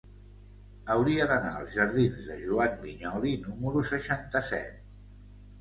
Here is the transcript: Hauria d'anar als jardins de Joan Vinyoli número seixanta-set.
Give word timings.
Hauria 0.93 1.27
d'anar 1.31 1.51
als 1.59 1.75
jardins 1.75 2.23
de 2.31 2.37
Joan 2.45 2.73
Vinyoli 2.87 3.35
número 3.47 3.85
seixanta-set. 3.93 4.85